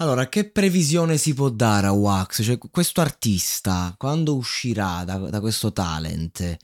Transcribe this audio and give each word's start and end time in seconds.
Allora, 0.00 0.28
che 0.28 0.48
previsione 0.48 1.16
si 1.16 1.34
può 1.34 1.48
dare 1.48 1.88
a 1.88 1.92
Wax? 1.92 2.44
Cioè, 2.44 2.56
questo 2.70 3.00
artista, 3.00 3.92
quando 3.98 4.36
uscirà 4.36 5.02
da, 5.02 5.16
da, 5.16 5.40
questo 5.40 5.72
talent, 5.72 6.56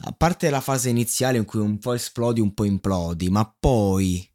a 0.00 0.12
parte 0.12 0.50
la 0.50 0.60
fase 0.60 0.90
iniziale 0.90 1.38
in 1.38 1.46
cui 1.46 1.60
un 1.60 1.78
po' 1.78 1.94
esplodi, 1.94 2.40
un 2.40 2.52
po' 2.52 2.64
implodi, 2.64 3.30
ma 3.30 3.50
poi, 3.58 4.30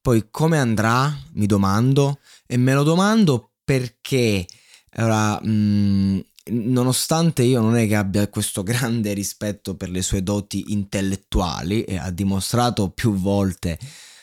poi 0.00 0.28
come 0.30 0.58
andrà? 0.58 1.12
Mi 1.32 1.46
domando. 1.46 2.20
E 2.46 2.56
me 2.56 2.74
lo 2.74 2.84
domando 2.84 3.54
perché, 3.64 4.46
allora, 4.90 5.40
mh, 5.42 5.50
mm, 5.50 6.20
nonostante 6.50 7.42
io 7.42 7.60
non 7.60 7.74
è 7.74 7.88
che 7.88 7.96
abbia 7.96 8.28
questo 8.28 8.62
grande 8.62 9.14
rispetto 9.14 9.74
per 9.74 9.90
le 9.90 10.02
sue 10.02 10.22
doti 10.22 10.66
intellettuali, 10.68 11.82
e 11.82 11.96
ha 11.98 12.10
dimostrato 12.12 12.90
più 12.90 13.14
volte 13.14 13.80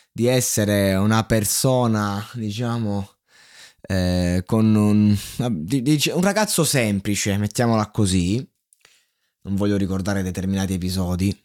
di 0.09 0.25
essere 0.27 0.95
una 0.95 1.25
persona, 1.25 2.25
diciamo 2.33 3.16
eh, 3.87 4.43
con 4.45 4.75
un, 4.75 5.17
un 5.37 6.21
ragazzo 6.21 6.63
semplice, 6.63 7.37
mettiamola 7.37 7.89
così, 7.89 8.35
non 9.43 9.55
voglio 9.55 9.77
ricordare 9.77 10.23
determinati 10.23 10.73
episodi, 10.73 11.35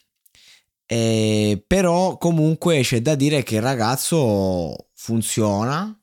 eh, 0.86 1.62
però 1.66 2.18
comunque 2.18 2.80
c'è 2.82 3.00
da 3.00 3.14
dire 3.14 3.42
che 3.44 3.56
il 3.56 3.62
ragazzo 3.62 4.90
funziona, 4.94 5.98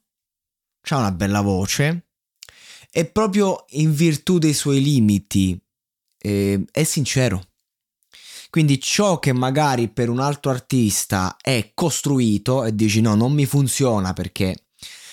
ha 0.91 0.97
una 0.97 1.11
bella 1.11 1.41
voce 1.41 2.07
e 2.89 3.05
proprio 3.05 3.65
in 3.71 3.93
virtù 3.93 4.39
dei 4.39 4.53
suoi 4.53 4.81
limiti 4.81 5.61
eh, 6.17 6.65
è 6.71 6.83
sincero. 6.83 7.43
Quindi 8.49 8.79
ciò 8.79 9.19
che 9.19 9.31
magari 9.31 9.89
per 9.89 10.09
un 10.09 10.19
altro 10.19 10.49
artista 10.49 11.37
è 11.39 11.71
costruito 11.75 12.63
e 12.63 12.73
dici 12.73 12.99
no, 12.99 13.13
non 13.13 13.31
mi 13.31 13.45
funziona 13.45 14.13
perché 14.13 14.68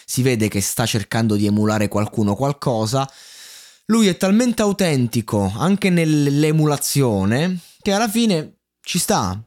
si 0.08 0.22
vede 0.22 0.46
che 0.46 0.60
sta 0.60 0.86
cercando 0.86 1.34
di 1.34 1.46
emulare 1.46 1.88
qualcuno 1.88 2.36
qualcosa. 2.36 3.10
Lui 3.86 4.06
è 4.06 4.16
talmente 4.16 4.62
autentico 4.62 5.52
anche 5.56 5.90
nell'emulazione 5.90 7.58
che 7.82 7.90
alla 7.90 8.08
fine 8.08 8.58
ci 8.82 9.00
sta. 9.00 9.38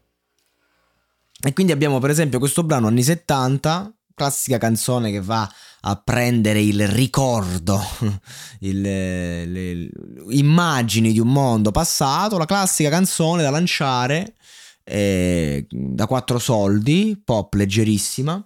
E 1.41 1.53
quindi 1.53 1.71
abbiamo 1.71 1.99
per 1.99 2.09
esempio 2.09 2.39
questo 2.39 2.63
brano 2.63 2.87
anni 2.87 3.03
70, 3.03 3.93
classica 4.13 4.57
canzone 4.57 5.11
che 5.11 5.21
va 5.21 5.49
a 5.81 5.95
prendere 5.95 6.61
il 6.61 6.85
ricordo, 6.89 7.81
il, 8.59 8.81
le, 8.81 9.45
le 9.45 9.89
immagini 10.31 11.13
di 11.13 11.19
un 11.19 11.31
mondo 11.31 11.71
passato, 11.71 12.37
la 12.37 12.45
classica 12.45 12.89
canzone 12.89 13.43
da 13.43 13.49
lanciare 13.49 14.35
eh, 14.83 15.65
da 15.69 16.05
quattro 16.05 16.37
soldi, 16.37 17.19
pop 17.23 17.53
leggerissima 17.53 18.45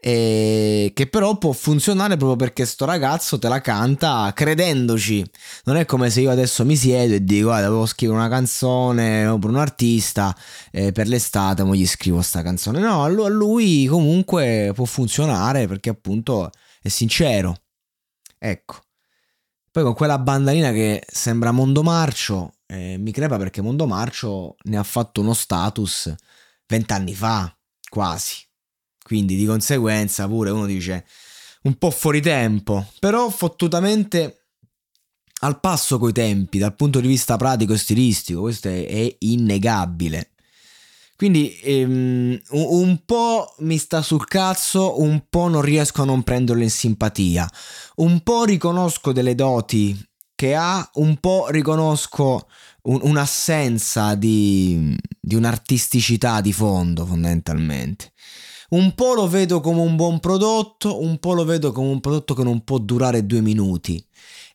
e 0.00 0.92
che 0.94 1.08
però 1.08 1.36
può 1.38 1.50
funzionare 1.50 2.16
proprio 2.16 2.36
perché 2.36 2.64
sto 2.66 2.84
ragazzo 2.84 3.38
te 3.38 3.48
la 3.48 3.60
canta 3.60 4.32
credendoci. 4.32 5.28
Non 5.64 5.76
è 5.76 5.84
come 5.84 6.08
se 6.10 6.20
io 6.20 6.30
adesso 6.30 6.64
mi 6.64 6.76
siedo 6.76 7.14
e 7.14 7.24
dico, 7.24 7.46
guarda, 7.46 7.68
devo 7.68 7.86
scrivere 7.86 8.18
una 8.18 8.28
canzone 8.28 9.36
per 9.40 9.50
un 9.50 9.56
artista 9.56 10.36
eh, 10.70 10.92
per 10.92 11.08
l'estate, 11.08 11.64
mo 11.64 11.74
gli 11.74 11.86
scrivo 11.86 12.22
sta 12.22 12.42
canzone. 12.42 12.78
No, 12.78 13.02
a 13.04 13.08
lui 13.08 13.86
comunque 13.86 14.72
può 14.74 14.84
funzionare 14.84 15.66
perché 15.66 15.90
appunto 15.90 16.50
è 16.80 16.88
sincero. 16.88 17.56
Ecco. 18.38 18.76
Poi 19.70 19.82
con 19.82 19.94
quella 19.94 20.18
bandalina 20.18 20.72
che 20.72 21.04
sembra 21.06 21.52
Mondo 21.52 21.82
Marcio, 21.82 22.54
eh, 22.66 22.96
mi 22.98 23.12
crepa 23.12 23.36
perché 23.36 23.60
Mondo 23.62 23.86
Marcio 23.86 24.56
ne 24.64 24.76
ha 24.78 24.82
fatto 24.82 25.20
uno 25.20 25.34
status 25.34 26.14
vent'anni 26.66 27.14
fa, 27.14 27.54
quasi 27.88 28.47
quindi 29.08 29.36
di 29.36 29.46
conseguenza 29.46 30.28
pure 30.28 30.50
uno 30.50 30.66
dice 30.66 31.06
un 31.62 31.78
po' 31.78 31.90
fuori 31.90 32.20
tempo, 32.20 32.86
però 32.98 33.30
fottutamente 33.30 34.48
al 35.40 35.60
passo 35.60 35.98
coi 35.98 36.12
tempi 36.12 36.58
dal 36.58 36.76
punto 36.76 37.00
di 37.00 37.08
vista 37.08 37.38
pratico 37.38 37.72
e 37.72 37.78
stilistico, 37.78 38.42
questo 38.42 38.68
è, 38.68 38.86
è 38.86 39.16
innegabile. 39.20 40.32
Quindi 41.16 41.58
ehm, 41.62 42.38
un 42.50 43.00
po' 43.06 43.54
mi 43.60 43.78
sta 43.78 44.02
sul 44.02 44.26
cazzo, 44.26 45.00
un 45.00 45.24
po' 45.30 45.48
non 45.48 45.62
riesco 45.62 46.02
a 46.02 46.04
non 46.04 46.22
prenderlo 46.22 46.62
in 46.62 46.70
simpatia, 46.70 47.48
un 47.96 48.20
po' 48.20 48.44
riconosco 48.44 49.12
delle 49.12 49.34
doti 49.34 49.98
che 50.34 50.54
ha, 50.54 50.88
un 50.94 51.16
po' 51.16 51.48
riconosco 51.48 52.46
un, 52.82 53.00
un'assenza 53.02 54.14
di, 54.14 54.94
di 55.18 55.34
un'artisticità 55.34 56.42
di 56.42 56.52
fondo 56.52 57.06
fondamentalmente. 57.06 58.12
Un 58.70 58.94
po' 58.94 59.14
lo 59.14 59.28
vedo 59.28 59.60
come 59.60 59.80
un 59.80 59.96
buon 59.96 60.20
prodotto, 60.20 61.00
un 61.00 61.18
po' 61.18 61.32
lo 61.32 61.44
vedo 61.44 61.72
come 61.72 61.88
un 61.88 62.00
prodotto 62.00 62.34
che 62.34 62.42
non 62.42 62.64
può 62.64 62.76
durare 62.78 63.24
due 63.24 63.40
minuti. 63.40 64.04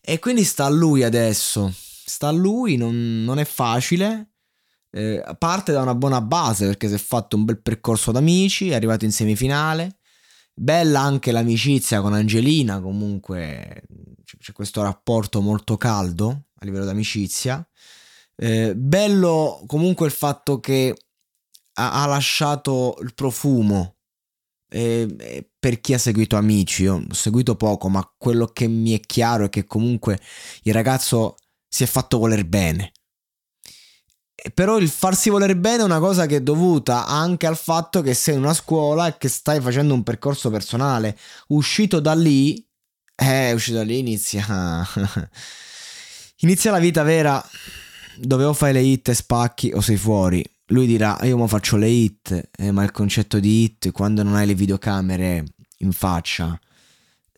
E 0.02 0.20
quindi 0.20 0.44
sta 0.44 0.66
a 0.66 0.70
lui 0.70 1.04
adesso. 1.04 1.74
Sta 1.74 2.28
a 2.28 2.32
lui, 2.32 2.78
non, 2.78 3.24
non 3.24 3.40
è 3.40 3.46
facile. 3.46 4.34
Eh, 4.92 5.24
parte 5.40 5.72
da 5.72 5.82
una 5.82 5.96
buona 5.96 6.22
base 6.22 6.68
perché 6.68 6.88
si 6.88 6.94
è 6.94 7.00
fatto 7.00 7.38
un 7.38 7.46
bel 7.46 7.60
percorso 7.60 8.12
d'amici, 8.12 8.70
è 8.70 8.76
arrivato 8.76 9.06
in 9.06 9.12
semifinale. 9.12 9.98
Bella 10.54 11.00
anche 11.00 11.32
l'amicizia 11.32 12.00
con 12.02 12.14
Angelina, 12.14 12.80
comunque 12.80 13.84
c'è 14.38 14.52
questo 14.52 14.84
rapporto 14.84 15.42
molto 15.42 15.78
caldo 15.78 16.50
a 16.60 16.66
livello 16.66 16.86
d'amicizia. 16.86 17.68
Eh, 18.36 18.76
bello 18.76 19.64
comunque 19.66 20.06
il 20.06 20.12
fatto 20.12 20.60
che 20.60 20.96
ha, 21.74 22.04
ha 22.04 22.06
lasciato 22.06 22.96
il 23.02 23.16
profumo 23.16 23.96
eh, 24.74 25.48
per 25.60 25.80
chi 25.80 25.94
ha 25.94 26.00
seguito 26.00 26.36
Amici, 26.36 26.88
ho 26.88 27.06
seguito 27.12 27.56
poco, 27.56 27.90
ma 27.90 28.12
quello 28.18 28.48
che 28.48 28.68
mi 28.68 28.98
è 28.98 29.00
chiaro 29.00 29.46
è 29.46 29.50
che 29.50 29.66
comunque 29.66 30.20
il 30.64 30.74
ragazzo 30.74 31.36
si 31.68 31.84
è 31.84 31.86
fatto 31.86 32.18
voler 32.18 32.46
bene. 32.46 32.92
Però 34.54 34.78
il 34.78 34.90
farsi 34.90 35.30
voler 35.30 35.56
bene 35.56 35.84
è 35.84 35.86
una 35.86 36.00
cosa 36.00 36.26
che 36.26 36.38
è 36.38 36.42
dovuta 36.42 37.06
anche 37.06 37.46
al 37.46 37.56
fatto 37.56 38.02
che 38.02 38.14
sei 38.14 38.34
in 38.34 38.42
una 38.42 38.54
scuola 38.54 39.08
e 39.08 39.18
che 39.18 39.30
stai 39.30 39.62
facendo 39.62 39.94
un 39.94 40.04
percorso 40.04 40.50
personale. 40.50 41.18
Uscito 41.50 42.00
da 42.00 42.14
lì, 42.14 42.66
eh, 43.16 43.54
uscito 43.54 43.78
da 43.78 43.84
lì 43.84 44.00
inizia. 44.00 44.46
inizia 46.40 46.72
la 46.72 46.80
vita 46.80 47.04
vera 47.04 47.42
dove 48.18 48.44
o 48.44 48.54
fai 48.54 48.74
le 48.74 48.82
hit 48.82 49.10
e 49.10 49.14
spacchi 49.14 49.72
o 49.74 49.82
sei 49.82 49.98
fuori 49.98 50.44
lui 50.74 50.88
dirà 50.88 51.18
io 51.22 51.38
mo 51.38 51.48
faccio 51.48 51.78
le 51.78 51.88
hit, 51.88 52.50
eh, 52.58 52.72
ma 52.72 52.84
il 52.84 52.92
concetto 52.92 53.40
di 53.40 53.64
hit 53.64 53.92
quando 53.92 54.24
non 54.24 54.36
hai 54.36 54.48
le 54.48 54.56
videocamere 54.56 55.46
in 55.78 55.92
faccia 55.92 56.60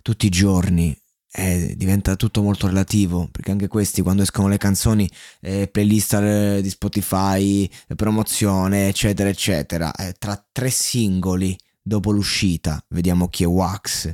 tutti 0.01 0.25
i 0.25 0.29
giorni 0.29 0.97
eh, 1.31 1.73
diventa 1.75 2.15
tutto 2.15 2.41
molto 2.41 2.67
relativo 2.67 3.27
perché 3.29 3.51
anche 3.51 3.67
questi 3.67 4.01
quando 4.01 4.21
escono 4.21 4.47
le 4.47 4.57
canzoni 4.57 5.09
eh, 5.41 5.67
playlist 5.67 6.13
eh, 6.13 6.59
di 6.61 6.69
Spotify 6.69 7.69
promozione 7.95 8.87
eccetera 8.87 9.27
eccetera 9.27 9.93
eh, 9.93 10.13
tra 10.17 10.41
tre 10.51 10.69
singoli 10.69 11.57
dopo 11.81 12.11
l'uscita 12.11 12.83
vediamo 12.89 13.27
chi 13.27 13.43
è 13.43 13.47
Wax. 13.47 14.11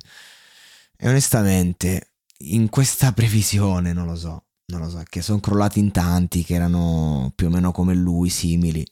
E 0.97 1.09
onestamente 1.09 2.13
in 2.37 2.69
questa 2.69 3.11
previsione 3.13 3.93
non 3.93 4.07
lo 4.07 4.15
so 4.15 4.45
non 4.67 4.79
lo 4.79 4.89
so 4.89 5.03
che 5.07 5.21
sono 5.21 5.39
crollati 5.39 5.79
in 5.79 5.91
tanti 5.91 6.43
che 6.43 6.55
erano 6.55 7.31
più 7.35 7.47
o 7.47 7.49
meno 7.49 7.71
come 7.71 7.93
lui 7.93 8.29
simili 8.29 8.83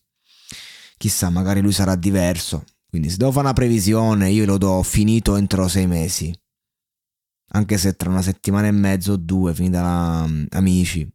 chissà, 1.00 1.30
magari 1.30 1.62
lui 1.62 1.72
sarà 1.72 1.96
diverso. 1.96 2.66
Quindi 2.90 3.10
se 3.10 3.18
devo 3.18 3.32
fare 3.32 3.46
una 3.46 3.54
previsione, 3.54 4.30
io 4.30 4.46
lo 4.46 4.58
do 4.58 4.84
finito 4.84 5.38
entro 5.38 5.68
sei 5.68 5.88
mesi. 5.88 6.38
Anche 7.52 7.78
se 7.78 7.96
tra 7.96 8.10
una 8.10 8.22
settimana 8.22 8.68
e 8.68 8.72
mezzo 8.72 9.14
o 9.14 9.18
due, 9.18 9.56
finita 9.56 9.82
la, 9.82 10.24
um, 10.26 10.46
amici, 10.52 11.10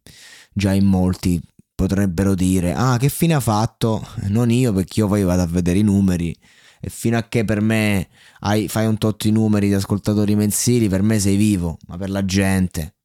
già 0.53 0.73
in 0.73 0.85
molti 0.85 1.39
potrebbero 1.75 2.33
dire, 2.33 2.73
ah 2.73 2.97
che 2.97 3.09
fine 3.09 3.35
ha 3.35 3.39
fatto? 3.39 4.05
Non 4.29 4.49
io 4.49 4.73
perché 4.73 5.01
io 5.01 5.07
poi 5.07 5.23
vado 5.23 5.43
a 5.43 5.47
vedere 5.47 5.79
i 5.79 5.83
numeri 5.83 6.35
e 6.81 6.89
fino 6.89 7.17
a 7.17 7.27
che 7.27 7.45
per 7.45 7.61
me 7.61 8.09
hai, 8.39 8.67
fai 8.67 8.87
un 8.87 8.97
tot 8.97 9.23
di 9.23 9.31
numeri 9.31 9.67
di 9.67 9.73
ascoltatori 9.75 10.35
mensili, 10.35 10.89
per 10.89 11.03
me 11.03 11.19
sei 11.19 11.35
vivo, 11.35 11.77
ma 11.87 11.97
per 11.97 12.09
la 12.09 12.25
gente 12.25 12.95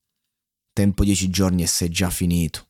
tempo 0.73 1.05
dieci 1.05 1.29
giorni 1.29 1.63
e 1.63 1.67
sei 1.67 1.91
già 1.91 2.09
finito. 2.09 2.70